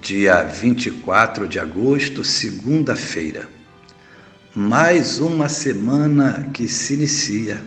dia 0.00 0.42
24 0.42 1.46
de 1.46 1.58
agosto, 1.58 2.24
segunda-feira. 2.24 3.48
Mais 4.54 5.20
uma 5.20 5.48
semana 5.48 6.48
que 6.54 6.66
se 6.66 6.94
inicia. 6.94 7.62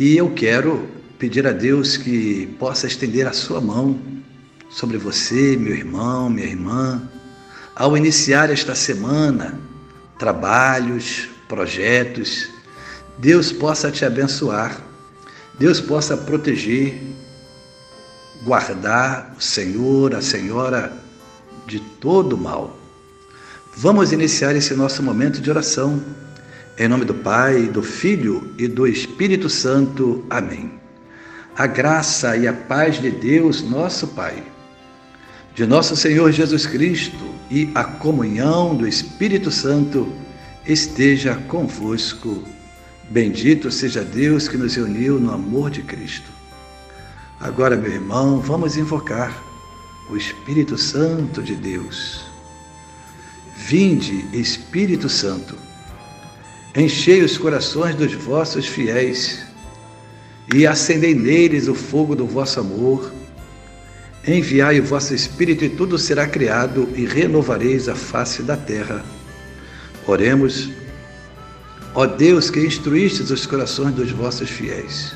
E 0.00 0.16
eu 0.16 0.32
quero 0.32 0.88
pedir 1.18 1.46
a 1.46 1.52
Deus 1.52 1.96
que 1.96 2.46
possa 2.58 2.86
estender 2.86 3.26
a 3.26 3.32
sua 3.32 3.60
mão 3.60 4.00
sobre 4.70 4.96
você, 4.96 5.56
meu 5.56 5.74
irmão, 5.74 6.30
minha 6.30 6.46
irmã, 6.46 7.02
ao 7.76 7.96
iniciar 7.96 8.50
esta 8.50 8.74
semana, 8.74 9.60
trabalhos, 10.18 11.28
projetos, 11.46 12.48
Deus 13.18 13.52
possa 13.52 13.90
te 13.90 14.04
abençoar, 14.04 14.80
Deus 15.58 15.80
possa 15.80 16.16
proteger, 16.16 17.00
guardar 18.44 19.34
o 19.38 19.42
Senhor, 19.42 20.14
a 20.14 20.22
Senhora 20.22 21.07
de 21.68 21.78
todo 21.78 22.36
mal. 22.36 22.76
Vamos 23.76 24.10
iniciar 24.10 24.56
esse 24.56 24.74
nosso 24.74 25.02
momento 25.02 25.40
de 25.40 25.50
oração. 25.50 26.02
Em 26.78 26.88
nome 26.88 27.04
do 27.04 27.14
Pai, 27.14 27.64
do 27.64 27.82
Filho 27.82 28.54
e 28.56 28.66
do 28.66 28.86
Espírito 28.86 29.50
Santo. 29.50 30.24
Amém. 30.30 30.72
A 31.54 31.66
graça 31.66 32.36
e 32.36 32.48
a 32.48 32.52
paz 32.52 33.00
de 33.00 33.10
Deus, 33.10 33.62
nosso 33.62 34.08
Pai, 34.08 34.42
de 35.54 35.66
nosso 35.66 35.94
Senhor 35.94 36.32
Jesus 36.32 36.66
Cristo 36.66 37.34
e 37.50 37.70
a 37.74 37.84
comunhão 37.84 38.74
do 38.74 38.86
Espírito 38.86 39.50
Santo 39.50 40.10
esteja 40.64 41.34
convosco. 41.48 42.44
Bendito 43.10 43.70
seja 43.70 44.02
Deus 44.02 44.48
que 44.48 44.56
nos 44.56 44.76
uniu 44.76 45.20
no 45.20 45.32
amor 45.32 45.70
de 45.70 45.82
Cristo. 45.82 46.30
Agora, 47.40 47.76
meu 47.76 47.92
irmão, 47.92 48.40
vamos 48.40 48.76
invocar 48.76 49.47
o 50.10 50.16
Espírito 50.16 50.78
Santo 50.78 51.42
de 51.42 51.54
Deus. 51.54 52.24
Vinde, 53.56 54.24
Espírito 54.32 55.08
Santo, 55.08 55.54
enchei 56.74 57.22
os 57.22 57.36
corações 57.36 57.94
dos 57.94 58.12
vossos 58.14 58.66
fiéis 58.66 59.44
e 60.54 60.66
acendei 60.66 61.14
neles 61.14 61.68
o 61.68 61.74
fogo 61.74 62.14
do 62.14 62.26
vosso 62.26 62.60
amor. 62.60 63.12
Enviai 64.26 64.80
o 64.80 64.84
vosso 64.84 65.14
Espírito 65.14 65.64
e 65.64 65.68
tudo 65.68 65.98
será 65.98 66.26
criado 66.26 66.88
e 66.94 67.04
renovareis 67.04 67.88
a 67.88 67.94
face 67.94 68.42
da 68.42 68.56
terra. 68.56 69.04
Oremos, 70.06 70.70
ó 71.94 72.06
Deus 72.06 72.50
que 72.50 72.60
instruístes 72.60 73.30
os 73.30 73.44
corações 73.44 73.94
dos 73.94 74.10
vossos 74.10 74.48
fiéis 74.48 75.14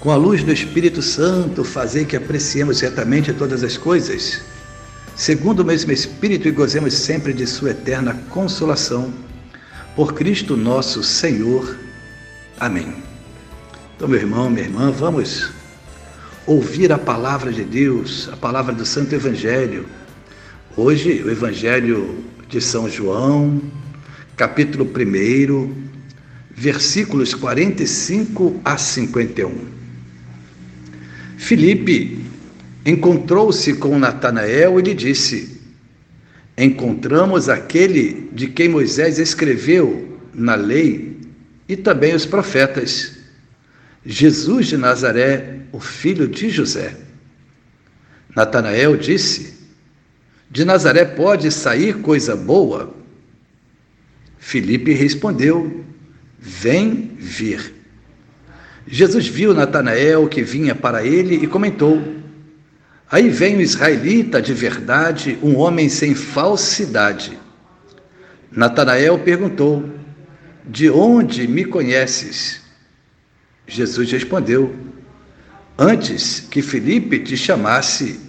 com 0.00 0.10
a 0.10 0.16
luz 0.16 0.42
do 0.42 0.52
Espírito 0.52 1.00
Santo, 1.00 1.64
fazer 1.64 2.04
que 2.06 2.16
apreciemos 2.16 2.80
retamente 2.80 3.32
todas 3.32 3.64
as 3.64 3.76
coisas, 3.76 4.42
segundo 5.14 5.60
o 5.60 5.64
mesmo 5.64 5.90
Espírito, 5.92 6.46
e 6.46 6.50
gozemos 6.50 6.94
sempre 6.94 7.32
de 7.32 7.46
Sua 7.46 7.70
eterna 7.70 8.14
consolação. 8.30 9.12
Por 9.94 10.12
Cristo 10.12 10.56
nosso 10.56 11.02
Senhor. 11.02 11.78
Amém. 12.60 12.94
Então, 13.96 14.06
meu 14.06 14.20
irmão, 14.20 14.50
minha 14.50 14.66
irmã, 14.66 14.90
vamos 14.90 15.50
ouvir 16.46 16.92
a 16.92 16.98
palavra 16.98 17.50
de 17.50 17.64
Deus, 17.64 18.28
a 18.30 18.36
palavra 18.36 18.74
do 18.74 18.84
Santo 18.84 19.14
Evangelho. 19.14 19.86
Hoje, 20.76 21.22
o 21.22 21.30
Evangelho 21.30 22.22
de 22.46 22.60
São 22.60 22.88
João, 22.90 23.60
capítulo 24.36 24.84
1, 24.84 25.72
versículos 26.54 27.34
45 27.34 28.60
a 28.62 28.76
51. 28.76 29.75
Filipe 31.36 32.18
encontrou-se 32.84 33.74
com 33.74 33.98
Natanael 33.98 34.78
e 34.78 34.82
lhe 34.82 34.94
disse: 34.94 35.60
Encontramos 36.56 37.48
aquele 37.48 38.28
de 38.32 38.48
quem 38.48 38.68
Moisés 38.68 39.18
escreveu 39.18 40.18
na 40.32 40.54
lei 40.54 41.18
e 41.68 41.76
também 41.76 42.14
os 42.14 42.24
profetas, 42.24 43.18
Jesus 44.04 44.68
de 44.68 44.76
Nazaré, 44.76 45.60
o 45.72 45.80
filho 45.80 46.26
de 46.26 46.48
José. 46.48 46.96
Natanael 48.34 48.96
disse: 48.96 49.54
De 50.50 50.64
Nazaré 50.64 51.04
pode 51.04 51.50
sair 51.50 51.98
coisa 51.98 52.34
boa? 52.34 52.94
Filipe 54.38 54.92
respondeu: 54.92 55.84
Vem 56.38 57.12
vir. 57.18 57.75
Jesus 58.86 59.26
viu 59.26 59.52
Natanael 59.52 60.28
que 60.28 60.42
vinha 60.42 60.74
para 60.74 61.04
ele 61.04 61.34
e 61.36 61.46
comentou: 61.46 62.00
Aí 63.10 63.28
vem 63.28 63.56
o 63.56 63.60
israelita 63.60 64.40
de 64.40 64.54
verdade, 64.54 65.38
um 65.42 65.56
homem 65.56 65.88
sem 65.88 66.14
falsidade. 66.14 67.38
Natanael 68.50 69.18
perguntou: 69.18 69.88
De 70.64 70.88
onde 70.88 71.48
me 71.48 71.64
conheces? 71.64 72.60
Jesus 73.66 74.10
respondeu: 74.12 74.74
Antes 75.76 76.40
que 76.40 76.62
Felipe 76.62 77.18
te 77.18 77.36
chamasse, 77.36 78.20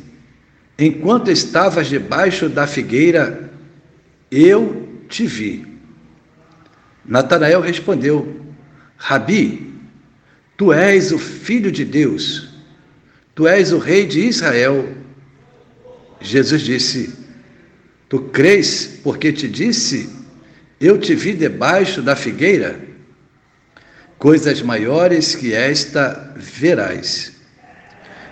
enquanto 0.77 1.29
estavas 1.29 1.87
debaixo 1.87 2.49
da 2.49 2.65
figueira, 2.65 3.51
eu 4.31 4.87
te 5.07 5.27
vi. 5.27 5.65
Natanael 7.05 7.61
respondeu: 7.61 8.41
Rabi, 8.97 9.76
Tu 10.57 10.73
és 10.73 11.11
o 11.11 11.19
Filho 11.19 11.71
de 11.71 11.85
Deus, 11.85 12.49
tu 13.35 13.47
és 13.47 13.71
o 13.71 13.77
Rei 13.77 14.07
de 14.07 14.21
Israel. 14.21 14.97
Jesus 16.19 16.63
disse: 16.63 17.13
Tu 18.09 18.19
crês 18.19 18.99
porque 19.03 19.31
te 19.31 19.47
disse, 19.47 20.09
eu 20.81 20.97
te 20.97 21.13
vi 21.13 21.33
debaixo 21.33 22.01
da 22.01 22.15
figueira? 22.15 22.79
Coisas 24.17 24.61
maiores 24.63 25.35
que 25.35 25.53
esta 25.53 26.33
verás. 26.35 27.33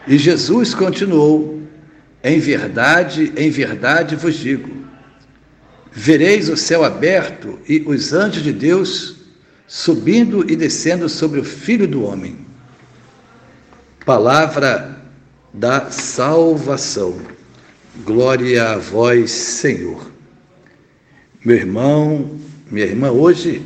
E 0.07 0.17
Jesus 0.17 0.73
continuou: 0.73 1.61
Em 2.23 2.39
verdade, 2.39 3.33
em 3.37 3.51
verdade 3.51 4.15
vos 4.15 4.35
digo: 4.35 4.87
vereis 5.91 6.49
o 6.49 6.57
céu 6.57 6.83
aberto 6.83 7.59
e 7.69 7.83
os 7.85 8.13
anjos 8.13 8.41
de 8.41 8.51
Deus 8.51 9.14
subindo 9.67 10.49
e 10.49 10.55
descendo 10.55 11.09
sobre 11.09 11.39
o 11.39 11.43
Filho 11.43 11.87
do 11.87 12.03
Homem. 12.03 12.37
Palavra 14.05 15.01
da 15.53 15.89
salvação. 15.89 17.19
Glória 18.03 18.71
a 18.71 18.77
vós, 18.77 19.31
Senhor. 19.31 20.11
Meu 21.43 21.55
irmão, 21.55 22.39
minha 22.69 22.85
irmã, 22.85 23.09
hoje 23.11 23.63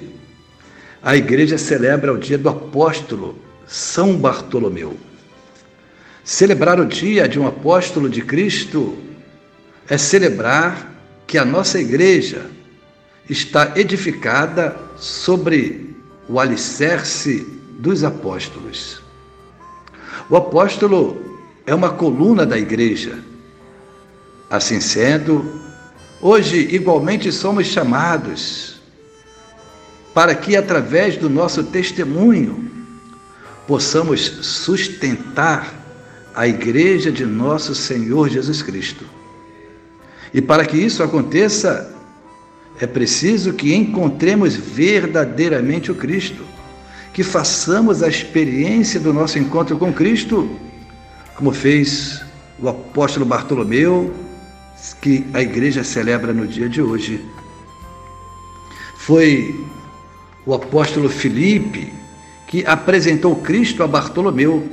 a 1.01 1.15
igreja 1.15 1.57
celebra 1.57 2.13
o 2.13 2.17
dia 2.17 2.37
do 2.37 2.49
apóstolo 2.49 3.39
São 3.66 4.17
Bartolomeu. 4.17 4.97
Celebrar 6.23 6.79
o 6.79 6.85
dia 6.85 7.27
de 7.27 7.39
um 7.39 7.47
apóstolo 7.47 8.09
de 8.09 8.21
Cristo 8.21 8.97
é 9.87 9.97
celebrar 9.97 10.93
que 11.25 11.37
a 11.37 11.45
nossa 11.45 11.79
igreja 11.79 12.45
está 13.29 13.73
edificada 13.75 14.78
sobre 14.97 15.89
o 16.29 16.40
alicerce 16.40 17.46
dos 17.79 18.03
apóstolos. 18.03 19.02
O 20.29 20.37
apóstolo 20.37 21.40
é 21.66 21.73
uma 21.73 21.90
coluna 21.90 22.46
da 22.46 22.58
igreja. 22.58 23.20
Assim 24.47 24.79
sendo, 24.79 25.59
hoje 26.22 26.58
igualmente 26.72 27.31
somos 27.31 27.66
chamados 27.66 28.79
para 30.14 30.35
que, 30.35 30.55
através 30.55 31.17
do 31.17 31.29
nosso 31.29 31.64
testemunho, 31.64 32.70
possamos 33.67 34.22
sustentar 34.22 35.73
a 36.35 36.47
igreja 36.47 37.11
de 37.11 37.26
nosso 37.26 37.73
Senhor 37.73 38.29
Jesus 38.29 38.61
Cristo. 38.61 39.05
E 40.34 40.41
para 40.41 40.66
que 40.66 40.78
isso 40.78 41.02
aconteça, 41.02 41.96
é 42.79 42.87
preciso 42.87 43.53
que 43.53 43.76
encontremos 43.76 44.55
verdadeiramente 44.55 45.91
o 45.91 45.96
Cristo, 45.96 46.43
que 47.14 47.23
façamos 47.23 48.02
a 48.02 48.08
experiência 48.08 48.99
do 48.99 49.14
nosso 49.14 49.37
encontro 49.37 49.78
com 49.78 49.91
Cristo, 49.91 50.49
como 51.35 51.52
fez 51.52 52.22
o 52.58 52.70
apóstolo 52.70 53.26
Bartolomeu, 53.26 54.14
que 55.02 55.26
a 55.34 55.41
igreja 55.41 55.84
celebra 55.84 56.34
no 56.34 56.47
dia 56.47 56.70
de 56.70 56.81
hoje. 56.81 57.23
Foi 58.97 59.55
o 60.46 60.53
apóstolo 60.53 61.09
Filipe 61.09 61.91
que 62.47 62.66
apresentou 62.66 63.35
Cristo 63.35 63.84
a 63.84 63.87
Bartolomeu. 63.87 64.67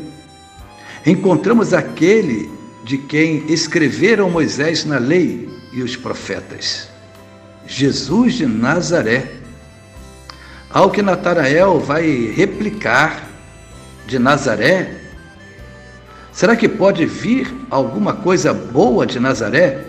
Encontramos 1.05 1.75
aquele 1.75 2.50
de 2.85 2.99
quem 2.99 3.44
escreveram 3.49 4.31
Moisés 4.31 4.85
na 4.85 4.99
lei 4.99 5.49
e 5.73 5.82
os 5.82 5.97
profetas, 5.97 6.88
Jesus 7.67 8.35
de 8.35 8.47
Nazaré. 8.47 9.33
Ao 10.71 10.91
que 10.91 11.03
Natanael 11.03 11.81
vai 11.81 12.33
replicar 12.37 13.23
de 14.07 14.19
Nazaré, 14.19 14.95
será 16.33 16.55
que 16.55 16.69
pode 16.69 17.07
vir 17.07 17.53
alguma 17.71 18.15
coisa 18.15 18.53
boa 18.53 19.07
de 19.07 19.19
Nazaré? 19.19 19.85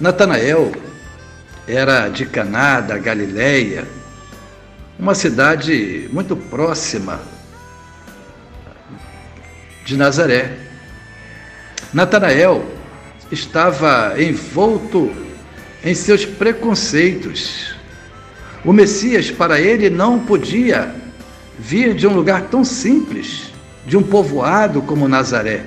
Natanael 0.00 0.72
era 1.66 2.08
de 2.08 2.24
Caná 2.24 2.80
da 2.80 2.96
Galileia, 2.96 3.86
uma 4.98 5.14
cidade 5.14 6.08
muito 6.12 6.36
próxima 6.36 7.20
de 9.84 9.96
Nazaré. 9.96 10.56
Natanael 11.92 12.64
estava 13.30 14.14
envolto 14.20 15.27
em 15.88 15.94
seus 15.94 16.26
preconceitos. 16.26 17.74
O 18.62 18.74
Messias, 18.74 19.30
para 19.30 19.58
ele, 19.58 19.88
não 19.88 20.18
podia 20.18 20.94
vir 21.58 21.94
de 21.94 22.06
um 22.06 22.12
lugar 22.12 22.42
tão 22.42 22.62
simples, 22.62 23.44
de 23.86 23.96
um 23.96 24.02
povoado 24.02 24.82
como 24.82 25.08
Nazaré. 25.08 25.64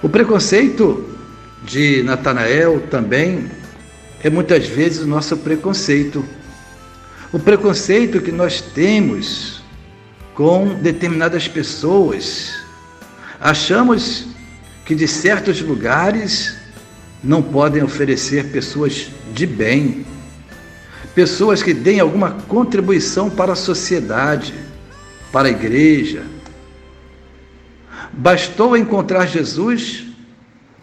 O 0.00 0.08
preconceito 0.08 1.08
de 1.64 2.04
Natanael 2.04 2.82
também 2.88 3.50
é 4.22 4.30
muitas 4.30 4.68
vezes 4.68 5.02
o 5.02 5.08
nosso 5.08 5.36
preconceito. 5.38 6.24
O 7.32 7.38
preconceito 7.40 8.20
que 8.20 8.30
nós 8.30 8.60
temos 8.60 9.60
com 10.34 10.74
determinadas 10.74 11.48
pessoas. 11.48 12.54
Achamos 13.40 14.26
que 14.84 14.94
de 14.94 15.08
certos 15.08 15.60
lugares 15.60 16.63
não 17.24 17.42
podem 17.42 17.82
oferecer 17.82 18.50
pessoas 18.50 19.08
de 19.32 19.46
bem, 19.46 20.04
pessoas 21.14 21.62
que 21.62 21.72
deem 21.72 21.98
alguma 21.98 22.32
contribuição 22.32 23.30
para 23.30 23.52
a 23.52 23.56
sociedade, 23.56 24.52
para 25.32 25.48
a 25.48 25.50
igreja. 25.50 26.22
Bastou 28.12 28.76
encontrar 28.76 29.26
Jesus 29.26 30.04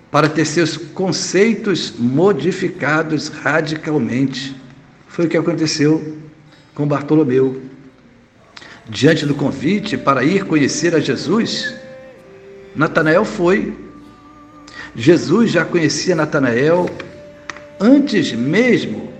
para 0.09 0.27
ter 0.27 0.45
seus 0.45 0.75
conceitos 0.75 1.93
modificados 1.97 3.27
radicalmente. 3.27 4.55
Foi 5.07 5.25
o 5.27 5.29
que 5.29 5.37
aconteceu 5.37 6.17
com 6.73 6.87
Bartolomeu. 6.87 7.61
Diante 8.89 9.25
do 9.25 9.35
convite 9.35 9.95
para 9.95 10.23
ir 10.23 10.45
conhecer 10.45 10.95
a 10.95 10.99
Jesus, 10.99 11.73
Natanael 12.75 13.23
foi 13.23 13.90
Jesus 14.95 15.51
já 15.51 15.63
conhecia 15.63 16.15
Natanael 16.15 16.89
antes 17.79 18.33
mesmo 18.33 19.11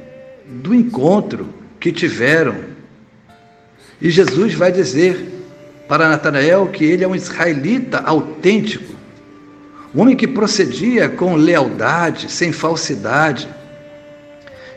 do 0.45 0.75
encontro 0.75 1.47
que 1.79 1.91
tiveram. 1.91 2.55
E 4.01 4.09
Jesus 4.09 4.53
vai 4.53 4.71
dizer 4.71 5.29
para 5.87 6.09
Natanael 6.09 6.67
que 6.67 6.83
ele 6.83 7.03
é 7.03 7.07
um 7.07 7.15
israelita 7.15 7.99
autêntico, 7.99 8.95
um 9.95 10.01
homem 10.01 10.15
que 10.15 10.27
procedia 10.27 11.09
com 11.09 11.35
lealdade, 11.35 12.31
sem 12.31 12.51
falsidade. 12.51 13.47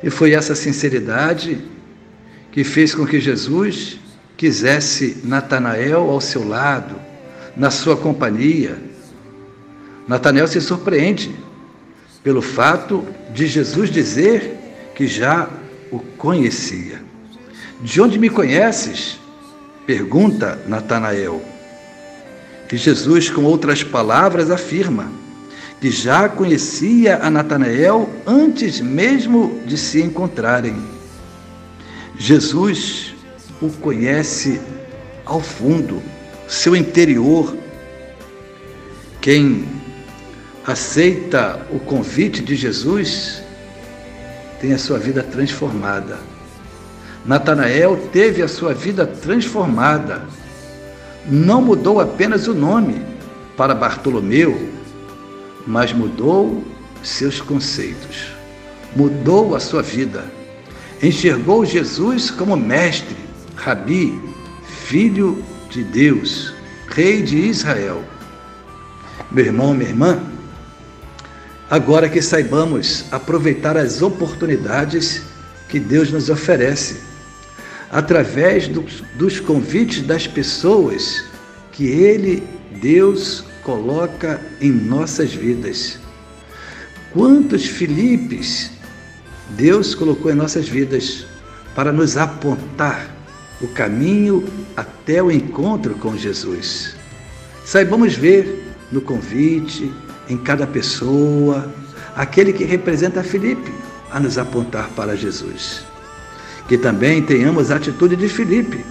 E 0.03 0.11
foi 0.11 0.33
essa 0.33 0.55
sinceridade 0.55 1.59
que 2.53 2.63
fez 2.63 2.95
com 2.95 3.07
que 3.07 3.21
Jesus 3.21 3.99
quisesse 4.37 5.23
Natanael 5.25 6.11
ao 6.11 6.21
seu 6.21 6.47
lado, 6.47 6.95
na 7.57 7.71
sua 7.71 7.97
companhia 7.97 8.94
Natanael 10.07 10.47
se 10.47 10.61
surpreende 10.61 11.35
pelo 12.23 12.43
fato 12.43 13.07
de 13.33 13.47
Jesus 13.47 13.91
dizer 13.91 14.57
que 14.95 15.07
já 15.07 15.49
o 15.91 15.99
conhecia. 15.99 17.03
De 17.81 18.01
onde 18.01 18.19
me 18.19 18.29
conheces? 18.29 19.19
pergunta 19.87 20.59
Natanael. 20.67 21.43
E 22.73 22.77
Jesus, 22.77 23.31
com 23.31 23.45
outras 23.45 23.85
palavras, 23.85 24.51
afirma 24.51 25.13
que 25.81 25.93
já 25.93 26.29
conhecia 26.29 27.23
a 27.23 27.31
Natanael 27.31 28.11
antes 28.27 28.81
mesmo 28.81 29.61
de 29.65 29.79
se 29.79 30.03
encontrarem. 30.03 30.75
Jesus 32.19 33.15
o 33.63 33.69
conhece 33.69 34.61
ao 35.25 35.41
fundo, 35.41 36.03
seu 36.49 36.75
interior. 36.75 37.57
Quem 39.21 39.69
aceita 40.67 41.61
o 41.71 41.79
convite 41.79 42.43
de 42.43 42.57
Jesus, 42.57 43.43
tem 44.61 44.73
a 44.73 44.79
sua 44.79 44.99
vida 44.99 45.23
transformada. 45.23 46.19
Natanael 47.25 48.09
teve 48.13 48.43
a 48.43 48.49
sua 48.49 48.73
vida 48.73 49.07
transformada. 49.07 50.23
Não 51.27 51.61
mudou 51.61 52.01
apenas 52.01 52.47
o 52.49 52.55
nome 52.55 53.03
para 53.57 53.75
Bartolomeu, 53.75 54.71
mas 55.67 55.93
mudou 55.93 56.65
seus 57.03 57.41
conceitos. 57.41 58.29
Mudou 58.97 59.55
a 59.55 59.61
sua 59.61 59.83
vida. 59.83 60.25
Enxergou 61.03 61.65
Jesus 61.65 62.31
como 62.31 62.57
mestre, 62.57 63.17
rabi, 63.57 64.19
filho 64.87 65.43
de 65.71 65.83
Deus, 65.83 66.55
rei 66.89 67.23
de 67.23 67.37
Israel. 67.37 68.03
Meu 69.31 69.47
irmão, 69.47 69.75
minha 69.75 69.91
irmã, 69.91 70.21
Agora 71.71 72.09
que 72.09 72.21
saibamos 72.21 73.05
aproveitar 73.11 73.77
as 73.77 74.03
oportunidades 74.03 75.23
que 75.69 75.81
Deus 75.81 76.11
nos 76.11 76.29
oferece, 76.29 77.01
através 77.91 78.69
dos, 78.69 79.03
dos 79.17 79.41
convites 79.41 80.03
das 80.03 80.27
pessoas 80.27 81.25
que 81.73 81.87
Ele, 81.87 82.43
Deus, 82.81 83.45
coloca 83.63 84.41
em 84.61 84.71
nossas 84.71 85.33
vidas. 85.33 85.99
Quantos 87.13 87.65
Filipes 87.67 88.71
Deus 89.51 89.95
colocou 89.95 90.31
em 90.31 90.35
nossas 90.35 90.69
vidas 90.69 91.27
para 91.75 91.93
nos 91.93 92.17
apontar 92.17 93.15
o 93.61 93.69
caminho 93.69 94.45
até 94.77 95.23
o 95.23 95.31
encontro 95.31 95.95
com 95.95 96.17
Jesus. 96.17 96.97
Saibamos 97.65 98.15
ver 98.15 98.65
no 98.91 99.01
convite, 99.01 99.93
em 100.29 100.37
cada 100.37 100.67
pessoa, 100.67 101.73
aquele 102.17 102.53
que 102.53 102.65
representa 102.65 103.23
Felipe 103.23 103.73
a 104.11 104.21
nos 104.21 104.39
apontar 104.39 104.89
para 104.91 105.17
Jesus. 105.17 105.85
Que 106.69 106.79
também 106.79 107.23
tenhamos 107.23 107.71
a 107.71 107.77
atitude 107.77 108.17
de 108.17 108.29
Felipe, 108.29 108.85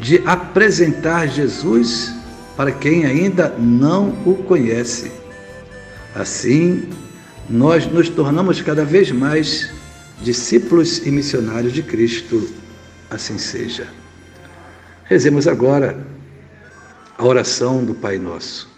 de 0.00 0.22
apresentar 0.26 1.28
Jesus 1.28 2.12
para 2.56 2.72
quem 2.72 3.06
ainda 3.06 3.54
não 3.58 4.08
o 4.26 4.34
conhece. 4.34 5.12
Assim, 6.14 6.88
nós 7.48 7.86
nos 7.86 8.08
tornamos 8.08 8.60
cada 8.60 8.84
vez 8.84 9.12
mais 9.12 9.70
discípulos 10.22 11.06
e 11.06 11.10
missionários 11.10 11.72
de 11.72 11.82
Cristo. 11.82 12.48
Assim 13.10 13.38
seja. 13.38 13.86
Rezemos 15.04 15.46
agora 15.46 15.98
a 17.16 17.24
oração 17.24 17.84
do 17.84 17.94
Pai 17.94 18.18
Nosso. 18.18 18.77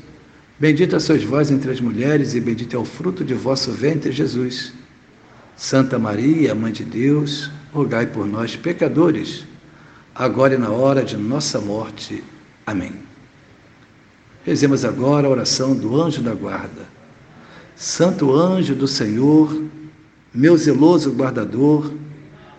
Bendita 0.61 0.99
sois 0.99 1.23
vós 1.23 1.49
entre 1.49 1.71
as 1.71 1.81
mulheres, 1.81 2.35
e 2.35 2.39
bendito 2.39 2.75
é 2.75 2.79
o 2.79 2.85
fruto 2.85 3.25
de 3.25 3.33
vosso 3.33 3.71
ventre, 3.71 4.11
Jesus. 4.11 4.71
Santa 5.55 5.97
Maria, 5.97 6.53
Mãe 6.53 6.71
de 6.71 6.83
Deus, 6.83 7.49
rogai 7.73 8.05
por 8.05 8.27
nós, 8.27 8.55
pecadores, 8.55 9.43
agora 10.13 10.53
e 10.53 10.59
na 10.59 10.69
hora 10.69 11.03
de 11.03 11.17
nossa 11.17 11.59
morte. 11.59 12.23
Amém. 12.63 12.93
Rezemos 14.45 14.85
agora 14.85 15.25
a 15.25 15.31
oração 15.31 15.75
do 15.75 15.99
anjo 15.99 16.21
da 16.21 16.35
guarda. 16.35 16.83
Santo 17.75 18.31
anjo 18.31 18.75
do 18.75 18.87
Senhor, 18.87 19.63
meu 20.31 20.55
zeloso 20.57 21.11
guardador, 21.11 21.91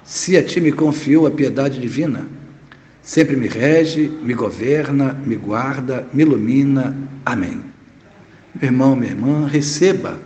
se 0.03 0.37
a 0.37 0.43
ti 0.43 0.61
me 0.61 0.73
confiou 0.73 1.25
a 1.25 1.31
piedade 1.31 1.81
divina, 1.81 2.27
sempre 3.01 3.37
me 3.37 3.47
rege, 3.47 4.09
me 4.09 4.35
governa, 4.35 5.13
me 5.25 5.37
guarda, 5.37 6.05
me 6.13 6.25
ilumina. 6.25 6.97
Amém. 7.25 7.72
Meu 8.55 8.71
irmão, 8.71 8.95
minha 8.95 9.13
irmã, 9.13 9.47
receba 9.47 10.21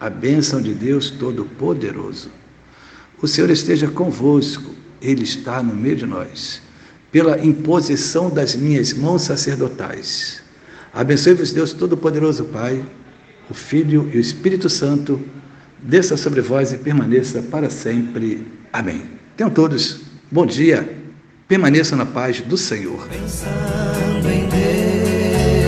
a 0.00 0.10
bênção 0.10 0.60
de 0.60 0.74
Deus 0.74 1.10
Todo-Poderoso. 1.10 2.30
O 3.20 3.26
Senhor 3.26 3.50
esteja 3.50 3.88
convosco, 3.88 4.74
Ele 5.00 5.24
está 5.24 5.62
no 5.62 5.74
meio 5.74 5.96
de 5.96 6.06
nós. 6.06 6.62
Pela 7.10 7.44
imposição 7.44 8.28
das 8.30 8.54
minhas 8.54 8.92
mãos 8.92 9.22
sacerdotais. 9.22 10.42
Abençoe-vos, 10.92 11.52
Deus 11.52 11.72
Todo-Poderoso, 11.72 12.44
Pai, 12.46 12.84
o 13.50 13.54
Filho 13.54 14.10
e 14.12 14.18
o 14.18 14.20
Espírito 14.20 14.68
Santo, 14.68 15.20
desça 15.82 16.16
sobre 16.16 16.40
vós 16.40 16.72
e 16.72 16.78
permaneça 16.78 17.42
para 17.42 17.70
sempre. 17.70 18.46
Amém. 18.72 19.04
Tenham 19.36 19.50
todos 19.50 20.00
bom 20.30 20.44
dia. 20.44 20.96
Permaneçam 21.46 21.96
na 21.96 22.04
paz 22.04 22.40
do 22.42 22.56
Senhor. 22.56 23.08
Pensando 23.08 24.28
em 24.28 24.48
Deus, 24.48 25.67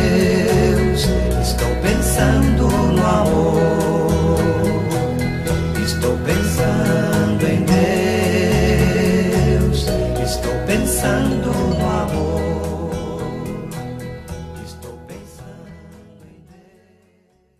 estou 1.40 1.68
pensando 1.82 2.68
no 2.68 3.06
amor. 3.06 4.36
Estou 5.82 6.16
pensando 6.18 7.09